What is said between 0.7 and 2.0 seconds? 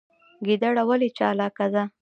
ولې چالاکه ده؟